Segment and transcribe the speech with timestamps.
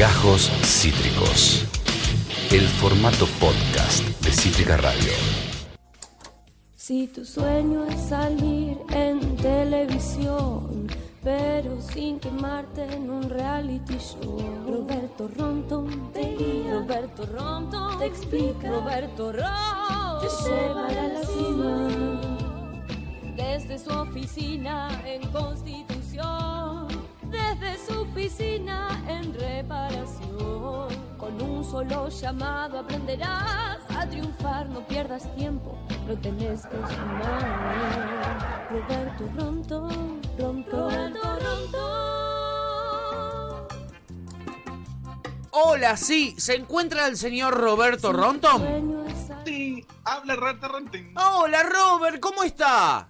[0.00, 1.66] Gajos Cítricos.
[2.50, 5.12] El formato podcast de Cítrica Radio.
[6.74, 10.86] Si tu sueño es salir en televisión,
[11.22, 14.40] pero sin quemarte en un reality show.
[14.66, 22.20] Roberto Ronton te guía, Roberto Ronton te explica, Roberto Ronton te llevará a la cima.
[23.36, 26.88] Desde su oficina en Constitución,
[27.30, 30.88] desde su oficina en reparación.
[31.18, 38.66] Con un solo llamado aprenderás a triunfar, no pierdas tiempo, lo tenés que sumar.
[38.70, 41.80] Roberto Ronton, Ronton, Roberto Ronton.
[45.52, 49.04] Hola, sí, ¿se encuentra el señor Roberto Ronton?
[49.44, 51.12] Sí, habla Roberto Rontin.
[51.18, 53.08] Hola, Robert, ¿cómo está?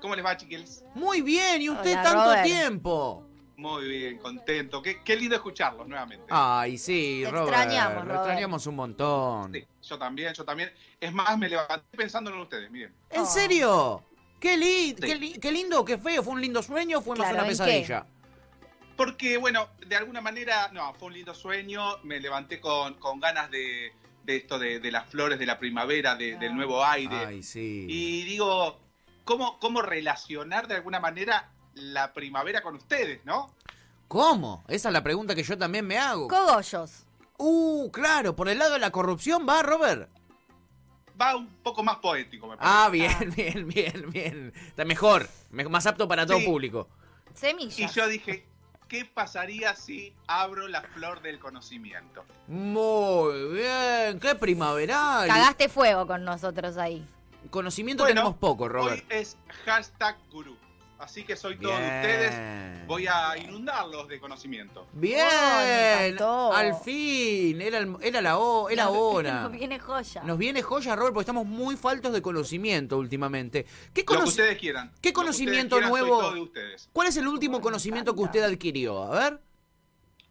[0.00, 0.84] ¿Cómo les va, chiquils?
[0.94, 2.44] Muy bien, ¿y usted Hola, tanto Robert.
[2.44, 3.27] tiempo?
[3.58, 4.80] Muy bien, contento.
[4.80, 6.26] Qué, qué lindo escucharlos nuevamente.
[6.30, 7.48] Ay, sí, Te Robert.
[7.56, 8.18] extrañamos, Lo Robert.
[8.20, 9.52] extrañamos un montón.
[9.52, 10.72] Sí, yo también, yo también.
[11.00, 12.94] Es más, me levanté pensando en ustedes, miren.
[13.10, 13.26] ¿En Oh.
[13.26, 14.04] serio?
[14.38, 14.94] Qué, li- Sí.
[15.00, 16.22] qué, li- qué lindo, qué feo.
[16.22, 17.64] ¿Fue un lindo sueño o fue más Claro, una ¿en qué?
[17.64, 18.06] pesadilla?
[18.96, 21.98] Porque, bueno, de alguna manera, no, fue un lindo sueño.
[22.04, 26.14] Me levanté con, con ganas de, de esto, de, de las flores de la primavera,
[26.14, 27.26] de- del nuevo aire.
[27.26, 27.86] Ay, sí.
[27.88, 28.78] Y digo,
[29.24, 33.50] ¿cómo, ¿cómo relacionar de alguna manera la primavera con ustedes, no?
[34.08, 34.64] ¿Cómo?
[34.68, 36.28] Esa es la pregunta que yo también me hago.
[36.28, 37.04] Cogollos.
[37.36, 40.08] Uh, claro, por el lado de la corrupción va, Robert.
[41.20, 42.74] Va un poco más poético, me parece.
[42.76, 44.52] Ah, bien, bien, bien, bien.
[44.66, 46.46] Está mejor, me- más apto para todo Sí.
[46.46, 46.88] público.
[47.34, 47.78] Semillas.
[47.78, 48.46] Y yo dije,
[48.88, 52.24] ¿qué pasaría si abro la flor del conocimiento?
[52.48, 55.28] Muy bien, qué primaveral.
[55.28, 57.04] Cagaste fuego con nosotros ahí.
[57.50, 59.04] Conocimiento Bueno, tenemos poco, Robert.
[59.10, 60.56] Hoy es hashtag gurú.
[60.98, 61.94] Así que soy todos Bien.
[61.96, 62.86] ustedes.
[62.88, 64.86] Voy a inundarlos de conocimiento.
[64.92, 69.42] Bien, Oh, al fin, era, el- era la o- era Nos- hora.
[69.42, 70.22] Nos viene joya.
[70.24, 73.64] Nos viene joya, Robert, porque estamos muy faltos de conocimiento últimamente.
[73.94, 74.88] ¿Qué, Lo que conoci- ustedes quieran.
[75.00, 76.20] ¿Qué Lo que conocimiento ustedes quieran, soy nuevo?
[76.22, 76.88] todo de ustedes.
[76.92, 79.02] ¿Cuál es el último Bueno, conocimiento que usted adquirió?
[79.04, 79.40] A ver.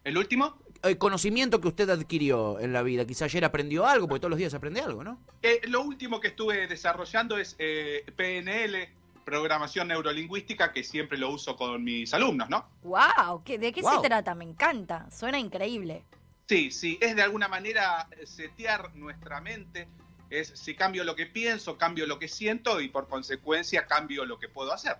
[0.03, 0.57] ¿El último?
[0.83, 3.05] El conocimiento que usted adquirió en la vida.
[3.05, 5.19] Quizá ayer aprendió algo, porque todos los días aprende algo, ¿no?
[5.41, 8.87] Eh, lo último que estuve desarrollando es eh, PNL,
[9.27, 12.65] programación neurolingüística, que siempre lo uso con mis alumnos, ¿no?
[12.83, 14.33] Wow, ¿de qué se trata?
[14.35, 15.05] Me encanta.
[15.11, 16.05] Suena increíble.
[16.47, 19.89] Sí, sí, es de alguna manera eh, setear nuestra mente.
[20.29, 24.39] Es si cambio lo que pienso, cambio lo que siento y por consecuencia cambio lo
[24.39, 24.95] que puedo hacer.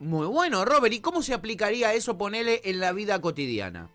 [0.00, 0.92] Muy bueno, Robert.
[0.92, 3.90] ¿Y cómo se aplicaría eso, ponele, en la vida cotidiana?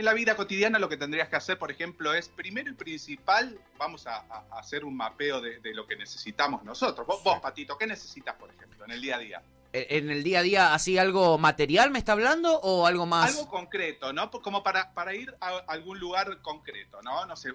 [0.00, 3.60] En la vida cotidiana lo que tendrías que hacer, por ejemplo, es primero y principal,
[3.76, 7.06] vamos a, hacer un mapeo de, de lo que necesitamos nosotros.
[7.06, 7.22] Vos, Sí.
[7.26, 9.42] vos, Patito, ¿qué necesitas, por ejemplo, en el día a día?
[9.74, 13.28] ¿E- ¿En el día a día así algo material me está hablando o algo más?
[13.36, 14.30] Algo concreto, ¿no?
[14.30, 17.26] Como para, para ir a algún lugar concreto, ¿no?
[17.26, 17.50] No sé,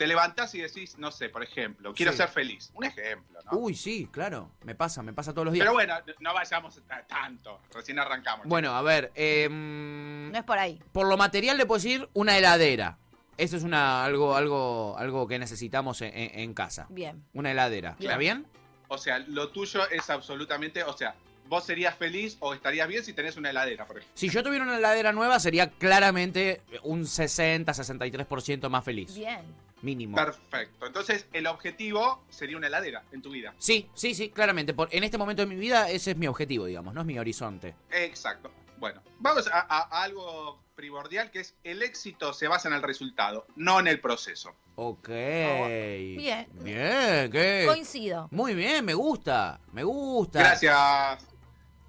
[0.00, 2.16] te levantás y decís, no sé, por ejemplo, quiero Sí.
[2.16, 2.70] ser feliz.
[2.72, 3.58] Un ejemplo, ¿no?
[3.58, 4.50] Uy, sí, claro.
[4.64, 5.62] Me pasa, me pasa todos los días.
[5.64, 8.46] Pero bueno, no vayamos tanto, recién arrancamos.
[8.46, 10.80] Bueno, a ver, em, No es por ahí.
[10.92, 12.96] por lo material le puedo decir una heladera.
[13.36, 16.86] Eso es una algo algo algo que necesitamos en, casa.
[16.88, 17.22] Bien.
[17.34, 17.90] Una heladera.
[17.90, 18.18] ¿Está Claro.
[18.20, 18.46] bien?
[18.88, 21.14] O sea, lo tuyo es absolutamente, o sea,
[21.46, 24.16] vos serías feliz o estarías bien si tenés una heladera, por ejemplo.
[24.18, 29.14] Si yo tuviera una heladera nueva sería claramente un 60, 63% más feliz.
[29.14, 29.40] Bien.
[29.82, 30.16] Mínimo.
[30.16, 30.86] Perfecto.
[30.86, 33.54] Entonces, el objetivo sería una heladera en tu vida.
[33.58, 34.74] Sí, sí, sí, claramente.
[34.74, 37.18] Por, en este momento de mi vida ese es mi objetivo, digamos, no es mi
[37.18, 37.74] horizonte.
[37.90, 38.50] Exacto.
[38.78, 42.82] Bueno, vamos a, a- a algo primordial que es el éxito se basa en el
[42.82, 44.54] resultado, no en el proceso.
[44.76, 45.08] Ok.
[45.08, 46.46] Bien.
[46.62, 47.64] Bien, ¿qué?
[47.66, 48.28] Coincido.
[48.30, 50.38] Muy bien, me gusta, me gusta.
[50.38, 51.26] Gracias,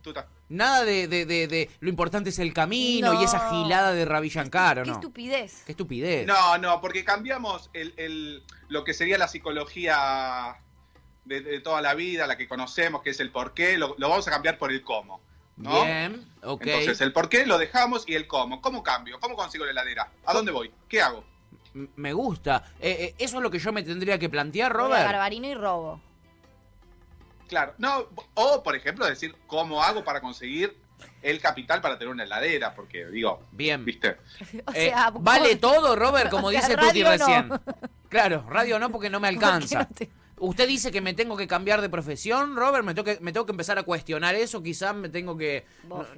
[0.02, 0.28] Tuta.
[0.52, 3.22] Nada de, de, de, de- lo importante es el camino No.
[3.22, 4.96] y esa gilada de Ravi Shankar, ¿o Qué ¿no?
[4.96, 5.64] estupidez.
[5.66, 6.28] Qué estupidez.
[6.28, 10.56] No, no, porque cambiamos el, el- lo que sería la psicología
[11.26, 14.10] de, de toda la vida, la que conocemos, que es el por qué, lo, lo
[14.10, 15.22] vamos a cambiar por el cómo.
[15.58, 15.84] ¿no?
[15.86, 16.66] Bien, ok.
[16.66, 18.62] Entonces, el por qué lo dejamos y el cómo.
[18.62, 19.20] ¿Cómo cambio?
[19.20, 20.12] ¿Cómo consigo la heladera?
[20.26, 20.72] ¿A dónde voy?
[20.90, 21.24] ¿Qué hago?
[21.76, 22.64] M- Me gusta.
[22.80, 25.04] Eh, eh, eso es lo que yo me tendría que plantear, Robert.
[25.04, 26.02] Garbarino y robo.
[27.52, 30.74] Claro, no, o por ejemplo decir cómo hago para conseguir
[31.22, 33.84] el capital para tener una heladera, porque digo, Bien.
[33.84, 34.16] viste,
[34.68, 37.26] O Eh, sea, vale ¿cómo- todo, Robert, como O sea, dice Tuti radio no.
[37.26, 37.52] recién.
[38.08, 39.80] Claro, radio no porque no me ¿Por qué alcanza.
[39.80, 42.86] no te- ¿Usted dice que me tengo que cambiar de profesión, Robert?
[42.86, 44.64] ¿Me tengo que, me tengo que empezar a cuestionar eso?
[44.64, 45.66] Quizás me tengo que,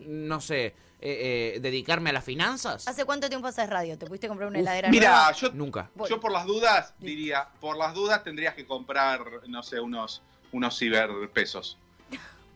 [0.06, 2.88] no, sé, eh, eh, dedicarme a las finanzas.
[2.88, 3.98] ¿Hace cuánto tiempo haces radio?
[3.98, 5.32] ¿Te pudiste comprar una Uf, heladera mira, nueva?
[5.34, 5.90] yo, Nunca.
[6.08, 10.22] yo por las dudas diría, por las dudas tendrías que comprar, no sé, unos,
[10.54, 11.78] unos ciberpesos.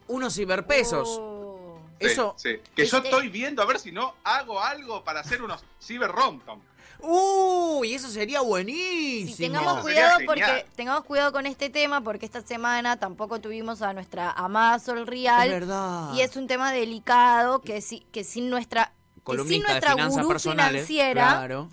[0.08, 1.18] Unos ciberpesos.
[1.20, 1.80] Oh.
[2.00, 2.36] Sí, Eso.
[2.38, 2.58] sí.
[2.76, 6.62] Que yo estoy viendo a ver si no hago algo para hacer unos ciber romtom.
[7.00, 9.36] Uy, eso sería buenísimo.
[9.36, 13.94] Sí, tengamos cuidado porque tengamos cuidado con este tema porque esta semana tampoco tuvimos a
[13.94, 16.14] nuestra amada Sol Real Es verdad.
[16.14, 18.94] y es un tema delicado que si, que sin nuestra
[19.26, 20.70] que sin de nuestra finanzas gurú personales.
[20.88, 21.70] financiera Claro.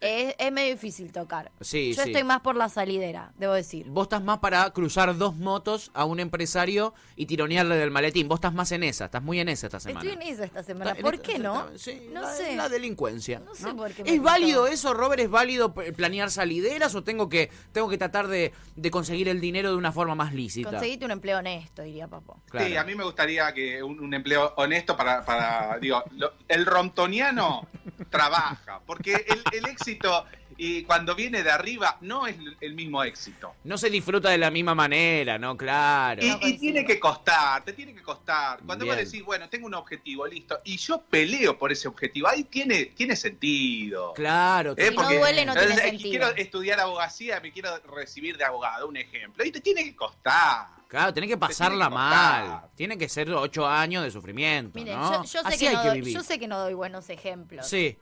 [0.00, 1.52] Es, es medio difícil tocar.
[1.60, 2.10] Sí, Yo sí.
[2.10, 3.86] estoy más por la salidera, debo decir.
[3.88, 8.26] Vos estás más para cruzar dos motos a un empresario y tironearle del maletín.
[8.28, 10.08] Vos estás más en esa, estás muy en esa esta semana.
[10.08, 10.90] Estoy en esa esta semana.
[10.92, 11.68] Está- ¿Por qué no?
[11.76, 12.56] sí, no la, sé.
[12.56, 13.40] La delincuencia.
[13.40, 15.20] No sé por qué ¿Es válido eso, Robert?
[15.20, 19.70] ¿Es válido planear salideras o tengo que, tengo que tratar de, de conseguir el dinero
[19.70, 20.70] de una forma más lícita?
[20.70, 22.40] Conseguiste un empleo honesto, diría Papo.
[22.50, 22.66] Claro.
[22.66, 26.64] Sí, a mí me gustaría que un, un empleo honesto para, para digo, lo- el
[26.66, 27.66] romtoniano
[28.08, 30.26] trabaja, porque el, el éxito
[30.62, 33.54] y cuando viene de arriba no es el mismo éxito.
[33.64, 35.56] No se disfruta de la misma manera, ¿no?
[35.56, 36.22] Claro.
[36.22, 36.60] Y, No y coincido.
[36.60, 38.60] tiene que costar, te tiene que costar.
[38.66, 39.06] Cuando vos Bien.
[39.06, 43.16] decís, bueno, tengo un objetivo, listo, y yo peleo por ese objetivo, ahí tiene, tiene
[43.16, 44.12] sentido.
[44.12, 44.74] Claro.
[44.76, 44.88] ¿Eh?
[44.90, 46.10] Si no duele, no tiene eh, sentido.
[46.10, 49.42] Quiero estudiar abogacía, me quiero recibir de abogado, un ejemplo.
[49.42, 50.66] Y te tiene que costar.
[50.88, 52.48] Claro, que pasarla tiene que costar.
[52.48, 52.70] mal.
[52.74, 55.10] Tiene que ser ocho años de sufrimiento, Miren, ¿no?
[55.10, 56.14] yo, yo sé Así que hay no que doy, vivir.
[56.14, 57.66] yo sé que no doy buenos ejemplos.
[57.66, 57.96] Sí.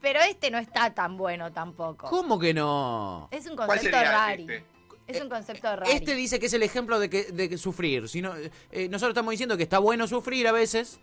[0.00, 2.08] Pero este no está tan bueno tampoco.
[2.08, 3.28] ¿Cómo que no?
[3.30, 4.42] Es un ¿Cuál concepto sería rari.
[4.42, 4.64] este?
[5.06, 5.86] Es un concepto raro.
[5.90, 8.08] Este dice que es el ejemplo de que, de que sufrir.
[8.08, 11.00] Si no, eh, nosotros estamos diciendo que está bueno sufrir a veces.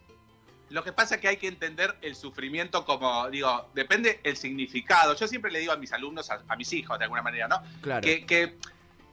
[0.69, 5.15] Lo que pasa es que hay que entender el sufrimiento como, digo, depende el significado.
[5.15, 7.61] Yo siempre le digo a mis alumnos, a, a mis hijos de alguna manera, ¿no?
[7.81, 8.01] Claro.
[8.01, 8.55] Que, que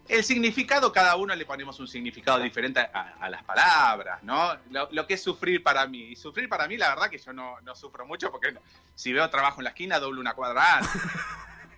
[0.09, 4.55] el significado, cada uno le ponemos un significado diferente a, a las palabras, ¿no?
[4.71, 6.09] Lo, lo que es sufrir para mí.
[6.11, 8.55] Y sufrir para mí, la verdad que yo no, no sufro mucho porque
[8.95, 10.91] si veo trabajo en la esquina, doblo una cuadra antes.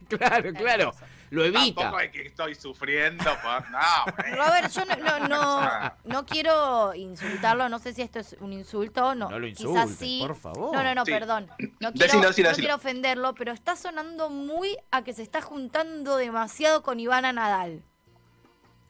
[0.06, 0.92] Claro, claro.
[1.30, 1.80] Lo evita.
[1.80, 3.70] Tampoco es que estoy sufriendo por...
[3.70, 4.36] No.
[4.36, 9.14] Robert, yo no, no, no, no quiero insultarlo, no sé si esto es un insulto,
[9.14, 9.30] no.
[9.30, 10.22] No lo quizás sí.
[10.24, 10.76] por favor.
[10.76, 11.10] No, no, no, Sí.
[11.10, 11.48] perdón.
[11.80, 12.54] No quiero, Decilo, decilo, no decilo.
[12.56, 17.82] quiero ofenderlo, pero está sonando muy a que se está juntando demasiado con Ivana Nadal.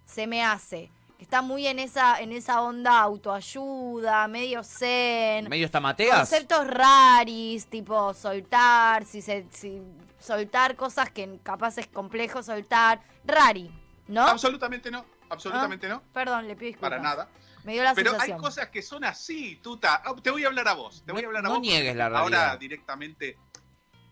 [0.05, 0.91] Se me hace.
[1.19, 5.49] Está muy en esa, en esa onda autoayuda, medio zen.
[5.49, 6.19] Medio está Mateas.
[6.19, 9.81] Conceptos raris, tipo soltar, si se, si
[10.19, 13.01] soltar cosas que capaz es complejo soltar.
[13.25, 13.71] Rari,
[14.09, 14.23] ¿no?
[14.27, 16.91] Absolutamente no, absolutamente no, Perdón, le pido disculpas.
[16.91, 17.29] para nada.
[17.65, 20.03] Me dio la Pero hay cosas que son así, Tuta.
[20.05, 21.03] Ah, Te voy a hablar a vos.
[21.07, 21.61] Te voy a No- hablar a no vos.
[21.62, 22.59] niegues la Ahora realidad.
[22.59, 23.39] directamente.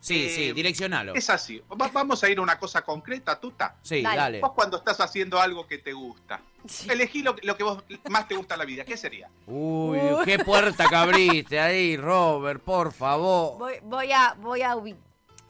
[0.02, 1.14] Sí, Eh, sí, direccionalo.
[1.14, 1.62] Es así.
[1.80, 3.76] Va- vamos a ir a una cosa concreta, Tuta.
[3.82, 4.16] Sí, Dale.
[4.16, 4.40] dale.
[4.40, 6.88] Vos cuando estás haciendo algo que te gusta, Sí.
[6.90, 8.84] elegí lo, lo que vos más te gusta en la vida.
[8.84, 9.28] ¿Qué sería?
[9.46, 13.56] Uy, qué puerta que abriste ahí, Robert, por favor.
[13.58, 14.74] Voy, voy a, voy a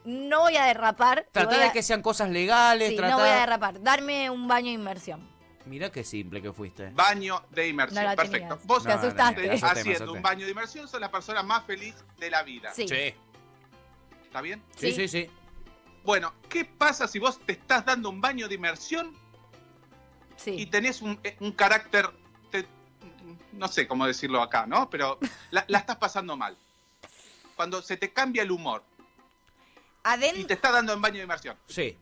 [0.05, 1.25] no voy a derrapar.
[1.29, 3.13] y Trata voy a- de que sean cosas legales, sí, trata...
[3.15, 3.83] no voy a derrapar.
[3.83, 5.33] Darme un baño de inmersión.
[5.65, 6.91] Mirá qué simple que fuiste.
[6.91, 8.05] Baño de inmersión.
[8.05, 8.49] No Perfecto.
[8.49, 8.67] tenías.
[8.67, 9.43] Vos Te No, no, no, asustaste.
[9.49, 10.11] me haciendo asusté.
[10.11, 12.73] un baño de inmersión sos la persona más feliz de la vida.
[12.75, 12.87] Sí.
[12.89, 13.15] Sí,
[14.33, 14.63] ¿Está bien?
[14.79, 15.09] sí, Sí.
[15.09, 15.31] sí.
[16.05, 19.15] Bueno, ¿qué pasa si vos te estás dando un baño de inmersión
[20.37, 20.53] Sí.
[20.59, 22.09] y tenés un, eh, un carácter,
[22.51, 22.67] te-
[23.53, 24.89] no sé cómo decirlo acá, ¿no?
[24.89, 25.19] Pero
[25.51, 26.57] la, la estás pasando mal.
[27.57, 28.83] Cuando se te cambia el humor
[30.35, 31.59] y te está dando un baño de inmersión.
[31.67, 31.99] Sí.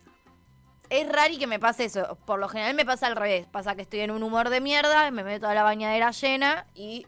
[0.88, 2.17] es raro que me pase eso.
[2.26, 3.49] Por lo general me pasa al revés.
[3.49, 7.06] Pasa que estoy en un humor de mierda, me meto a la bañadera llena y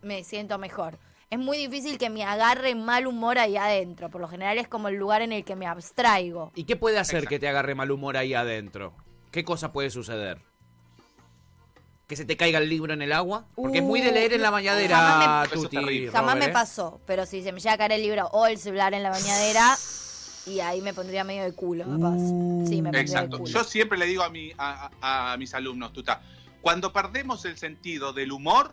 [0.00, 0.98] me siento mejor.
[1.34, 4.08] Es muy difícil que me agarre mal humor ahí adentro.
[4.08, 6.52] Por lo general es como el lugar en el que me abstraigo.
[6.54, 7.28] ¿Y qué puede hacer Exacto.
[7.30, 8.94] que te agarre mal humor ahí adentro?
[9.32, 10.38] ¿Qué cosa puede suceder?
[12.06, 13.46] ¿Que se te caiga el libro en el agua?
[13.56, 16.10] Porque es muy de leer en la Uh, bañadera, jamás me- Eso es Tuti, terrible.
[16.12, 16.54] Jamás Robert, me ¿eh?
[16.54, 19.10] pasó, pero si se me llega a caer el libro o el celular en la
[19.10, 19.76] bañadera,
[20.46, 22.16] y ahí me pondría medio de culo, capaz.
[22.68, 23.38] Sí, me pondría Exacto.
[23.38, 23.52] de culo.
[23.52, 26.22] Yo siempre le digo a, mi, a, a- a mis alumnos, Tuta,
[26.62, 28.70] cuando perdemos el sentido del humor,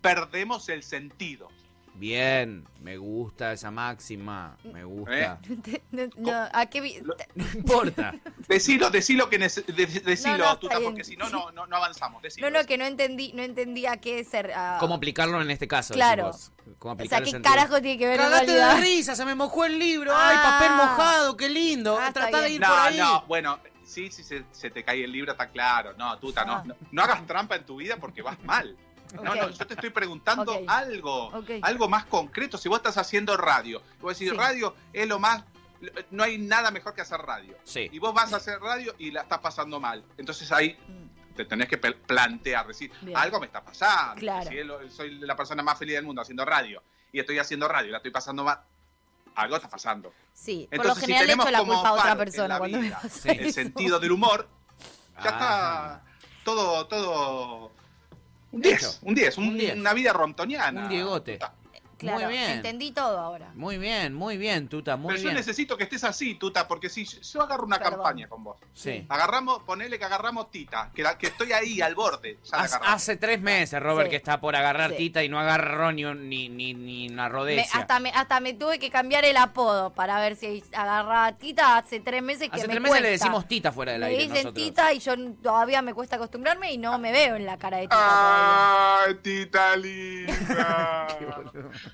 [0.00, 1.46] perdemos el sentido.
[1.94, 5.38] Bien, me gusta esa máxima, me gusta.
[5.90, 7.02] No, no, ¿a qué vi-
[7.34, 8.14] No importa.
[8.48, 12.22] Decilo, decilo que nece- de- decilo, No, no, Tuta, porque si no, no, no, avanzamos.
[12.22, 14.52] Decilo, No, no, que no entendí, no entendí a qué ser.
[14.78, 15.92] ¿Cómo aplicarlo en este caso?
[15.94, 16.30] Claro.
[16.30, 17.42] o sea, ¿qué sentido?
[17.42, 20.12] carajo tiene que ver Cagate de risa, se me mojó el libro.
[20.14, 20.58] Ay, Ah.
[20.58, 21.98] papel mojado, qué lindo.
[22.00, 22.98] Ah, de ir por No, ahí.
[22.98, 25.92] no, bueno, sí, sí, se, se te cae el libro, está claro.
[25.98, 26.62] No, Tuta, Ah.
[26.64, 28.76] no, no, no hagas trampa en tu vida porque vas mal.
[29.14, 32.56] No, no, yo te estoy preguntando algo, algo más concreto.
[32.58, 34.36] Si vos estás haciendo radio, vos decís, Sí.
[34.38, 35.42] radio es lo más,
[36.10, 37.56] no hay nada mejor que hacer radio.
[37.64, 37.88] Sí.
[37.92, 40.04] Y vos vas a hacer radio y la estás pasando mal.
[40.18, 43.16] Entonces ahí Mm, te tenés que plantear, decir, Bien.
[43.16, 44.16] algo me está pasando.
[44.20, 44.50] Claro.
[44.50, 47.92] Si soy la persona más feliz del mundo haciendo radio y estoy haciendo radio y
[47.92, 48.60] la estoy pasando mal,
[49.34, 50.12] algo está pasando.
[50.34, 52.58] Sí, por lo Entonces, si general le tenemos echo la como culpa a otra persona
[52.58, 53.28] cuando me vida pasa Sí.
[53.30, 53.52] el eso.
[53.54, 54.48] sentido del humor,
[55.22, 56.02] ya está
[56.44, 57.72] todo, todo
[58.52, 58.94] Un 10, Hecho.
[59.02, 59.74] un 10, un- Un 10.
[59.76, 60.82] una vida rontoniana.
[60.82, 61.34] Un diegote.
[61.34, 61.52] Tuta.
[62.00, 62.50] Claro, muy bien.
[62.50, 63.50] entendí todo ahora.
[63.54, 67.04] Muy bien, muy bien, Tuta, muy Pero yo necesito que estés así, Tuta, porque si
[67.04, 67.94] yo- agarro una Perdón.
[67.94, 69.04] campaña con vos, Sí.
[69.08, 72.38] agarramos, ponele que agarramos Tita, que, la- que estoy ahí al borde.
[72.50, 74.10] Ya la Hace, tres meses, Robert, Sí.
[74.10, 74.96] que está por agarrar Sí.
[74.96, 77.80] Tita y no agarró ni, un- ni, ni, ni una Me- rodecia.
[77.80, 81.76] hasta, me, hasta me tuve que cambiar el apodo para ver si agarraba a Tita
[81.76, 84.22] hace tres meses que Hace me tres meses le decimos Tita fuera del Me aire
[84.22, 84.54] dicen nosotros.
[84.64, 87.82] Tita y yo todavía me cuesta acostumbrarme y no me veo en la cara de
[87.84, 89.04] Tita todavía.
[89.06, 91.06] ¡Ay, Tita linda!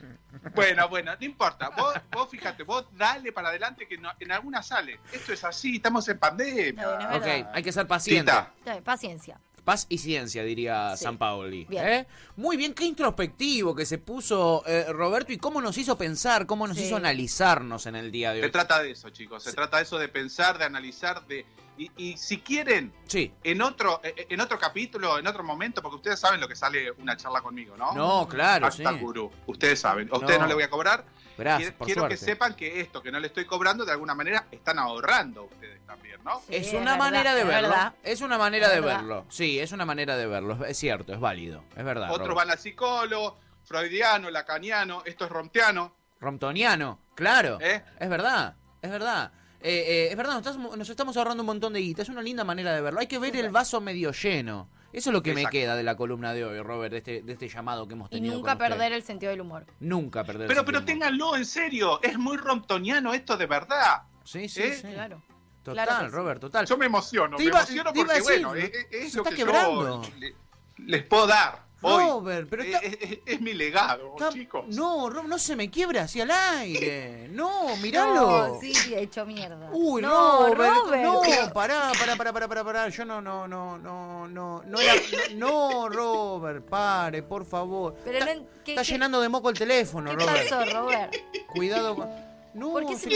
[0.55, 1.71] bueno, bueno, no importa.
[1.71, 5.01] Vos, vos fíjate, vos dale para adelante que no- en alguna sale.
[5.13, 6.99] Esto es así, estamos en pandemia.
[7.13, 8.33] Es Ok, hay que ser paciente.
[8.65, 9.41] Tita, Paciencia.
[9.65, 11.03] Paz y ciencia, diría Sí.
[11.03, 11.65] San Paoli.
[11.65, 11.89] Bien.
[11.89, 12.07] ¿eh?
[12.37, 16.69] Muy bien, qué introspectivo que se puso eh, Roberto y cómo nos hizo pensar, cómo
[16.69, 16.85] nos Sí.
[16.85, 18.53] hizo analizarnos en el día de se hoy.
[18.53, 19.43] trata de eso, chicos.
[19.43, 21.45] Se trata de eso de pensar, de analizar, de.
[21.79, 23.33] Y, y si quieren, Sí.
[23.45, 26.91] en otro, eh, en otro capítulo, en otro momento, porque ustedes saben lo que sale
[26.93, 27.93] una charla conmigo, ¿no?
[27.93, 28.83] No, claro, sí.
[28.83, 29.31] Hashtag gurú.
[29.47, 30.09] Ustedes saben.
[30.11, 30.45] A ustedes No.
[30.45, 31.05] no, le voy a cobrar.
[31.37, 34.15] Gracias, Quiero, por quiero que sepan que esto que no le estoy cobrando, de alguna
[34.15, 36.39] manera, están ahorrando ustedes también, ¿no?
[36.49, 37.69] Sí, Es es una verdad, manera de verlo.
[37.69, 37.95] verdad.
[38.03, 38.97] Es una manera Es de verdad.
[38.97, 39.27] verlo.
[39.29, 40.65] Sí, es una manera de verlo.
[40.65, 41.63] Es cierto, es válido.
[41.77, 42.05] Es verdad.
[42.11, 42.37] Otros Robert.
[42.47, 45.95] van al psicólogo, freudiano, lacaniano, esto es romteano.
[46.21, 47.59] Romptoniano, claro.
[47.61, 47.85] ¿Eh?
[48.01, 49.31] Es verdad, es verdad.
[49.61, 52.03] Eh, eh, es verdad, nos estamos, nos estamos ahorrando un montón de guita.
[52.03, 53.01] Es una linda manera de verlo.
[53.01, 54.69] Hay que ver el vaso medio lleno.
[54.93, 57.33] Eso es lo que me queda de la columna de hoy, Robert, de este, de
[57.33, 58.35] este llamado que hemos Y tenido.
[58.35, 58.69] nunca con usted.
[58.77, 59.67] perder el sentido del humor.
[59.81, 61.05] Nunca perder Pero, ese pero tiempo.
[61.05, 64.03] ténganlo en serio, es muy romptoniano esto de verdad.
[64.25, 64.75] Sí, sí, ¿Eh?
[64.81, 64.89] sí.
[64.93, 65.21] Claro.
[65.63, 66.17] Total, Claro que sí.
[66.17, 66.65] Robert, total.
[66.67, 69.11] Yo me emociono, Te me iba- emociono te iba porque, a decir, bueno, es, es
[69.13, 70.03] se lo está que quebrando.
[70.03, 70.35] yo le-
[70.79, 74.65] les puedo dar Robert, pero está- es, es- es mi legado, Está- chicos.
[74.69, 77.29] No, Rob, no se me quiebra hacia el aire.
[77.31, 78.49] No, miralo.
[78.49, 79.69] No, sí, he hecho mierda.
[79.73, 81.03] Uy, no, Robert, Robert.
[81.03, 81.21] no,
[81.53, 82.89] pará, pará, pará, pará, pará, pará.
[82.89, 84.95] Yo no, no, no, no, no, no era,
[85.35, 87.95] no, Robert, pare, por favor.
[88.05, 90.49] Pero está, no- ¿qué- está qué- llenando de moco el teléfono, ¿Qué Robert.
[90.49, 91.15] pasó, Robert?
[91.49, 92.09] Cuidado con...
[92.55, 93.11] No, ¿Por qué se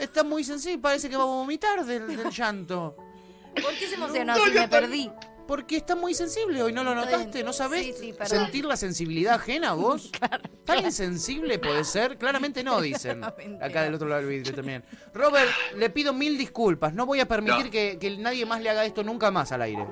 [0.00, 2.94] está muy sensible, parece que va a vomitar del, del llanto.
[3.54, 4.50] ¿Por qué se emocionó así?
[4.52, 5.10] Me perdí.
[5.50, 7.42] Porque está muy sensible hoy, ¿no lo notaste?
[7.42, 8.38] ¿No sabés Sí, sí, perdón.
[8.44, 10.12] sentir la sensibilidad ajena vos?
[10.64, 12.16] ¿Tan insensible puede ser?
[12.18, 13.24] Claramente no, dicen.
[13.60, 14.84] Acá del otro lado del vidrio también.
[15.12, 16.94] Robert, le pido mil disculpas.
[16.94, 17.70] No voy a permitir No.
[17.72, 19.84] que, que nadie más le haga esto nunca más al aire.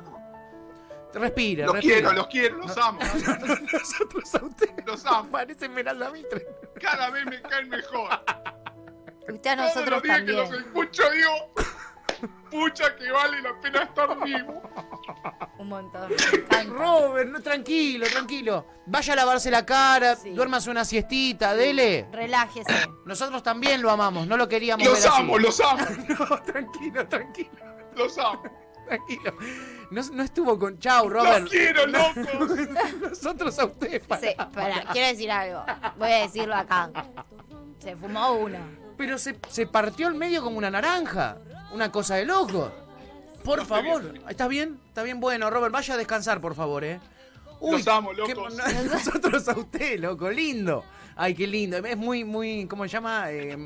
[1.13, 3.01] Respire, Los quiero, los quiero, los amo.
[3.73, 5.29] Nosotros a usted Los amo.
[5.33, 6.47] parece Esmeralda Mitre.
[6.81, 8.11] Cada vez me caen mejor.
[9.29, 10.37] Usted a Todos nosotros los días que también.
[10.37, 11.53] los escucho digo,
[12.51, 14.63] pucha que vale la pena estar vivo.
[15.59, 16.11] Un montón.
[16.69, 18.67] Robert, no, tranquilo, tranquilo.
[18.87, 20.31] Vaya a lavarse la cara, Sí.
[20.31, 22.07] duérmase una siestita, dele.
[22.13, 22.73] Relájese.
[23.07, 25.21] Nosotros también lo amamos, no lo queríamos Los ver así.
[25.23, 25.85] amo, los amo,
[26.19, 27.51] No, tranquilo, tranquilo,
[27.97, 28.43] los amo.
[28.87, 29.35] tranquilo.
[29.91, 30.79] No, no estuvo con.
[30.79, 31.41] Chau, Robert.
[31.43, 32.59] Los quiero, locos.
[33.01, 34.07] Nosotros a ustedes.
[34.07, 34.21] pará.
[34.21, 35.65] Sí, espera, quiero decir algo.
[35.99, 36.91] Voy a decirlo acá.
[37.79, 38.59] Se fumó uno.
[38.99, 41.37] Pero se, se partió el medio como una naranja.
[41.73, 42.71] Una cosa de loco.
[43.45, 44.13] Por favor.
[44.29, 44.79] ¿Estás bien?
[44.89, 45.21] ¿Está bien?
[45.21, 47.01] Bueno, Robert, vaya a descansar, por favor, ¿eh?
[47.63, 48.55] Los amo, qué- locos.
[48.93, 50.85] nosotros a usted, loco, lindo.
[51.21, 51.77] Ay, qué lindo.
[51.79, 53.31] Es muy, muy, ¿cómo se llama?
[53.33, 53.57] Eh,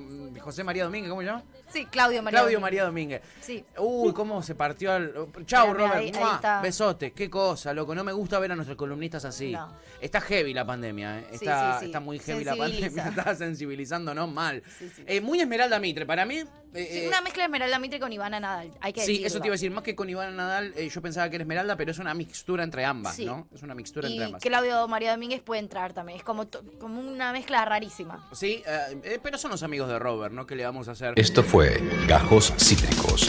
[0.41, 1.43] José María Domínguez, ¿cómo se llama?
[1.69, 2.41] Sí, Claudio María.
[2.41, 2.63] Claudio Domínguez.
[2.63, 3.23] María Domínguez.
[3.43, 3.63] Sí.
[3.79, 5.13] Uy, cómo se partió al...
[5.45, 5.95] Chau, Mira, Robert.
[5.97, 6.63] ahí- ahí.
[6.63, 7.13] Besote.
[7.13, 7.95] Qué cosa, loco.
[7.95, 9.53] No me gusta ver a nuestros columnistas así.
[9.53, 9.71] No.
[10.01, 11.27] Está heavy la pandemia, ¿eh?
[11.31, 11.87] Sí, Está, sí, sí.
[11.87, 13.09] está muy heavy la pandemia.
[13.09, 14.63] Está sensibilizándonos mal.
[14.79, 15.05] Sí, sí.
[15.07, 16.07] Eh, muy Esmeralda Mitre.
[16.07, 16.43] Para mí...
[16.75, 18.73] eh, Sí, eh, una mezcla de Esmeralda Mitre con Ivana Nadal.
[18.81, 19.27] Hay que Sí, decirlo.
[19.29, 19.71] eso te iba a decir.
[19.71, 22.65] Más que con Iván Nadal, eh, yo pensaba que era Esmeralda, pero es una mixtura
[22.65, 23.25] entre ambas, Sí.
[23.25, 23.47] ¿no?
[23.55, 24.43] Es una mixtura entre Y ambas.
[24.43, 26.19] Claudio María Domínguez puede entrar también.
[26.19, 26.47] Es como,
[26.81, 28.29] como una mezcla rarísima.
[28.33, 30.47] Sí, eh, eh, pero son los amigos de Robert, ¿no?
[30.47, 31.15] ¿Qué le vamos a hacer?
[31.17, 33.29] Esto fue Gajos Cítricos.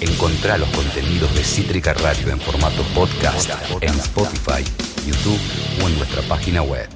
[0.00, 4.64] Encontrá los contenidos de Cítrica Radio en formato podcast en Spotify,
[5.06, 5.38] YouTube
[5.84, 6.88] o en nuestra página web.